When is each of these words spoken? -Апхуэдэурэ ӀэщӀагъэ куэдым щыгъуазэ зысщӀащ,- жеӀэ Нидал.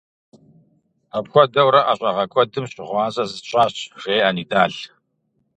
-Апхуэдэурэ 1.17 1.81
ӀэщӀагъэ 1.85 2.25
куэдым 2.31 2.65
щыгъуазэ 2.71 3.23
зысщӀащ,- 3.29 3.75
жеӀэ 4.01 4.29
Нидал. 4.35 4.73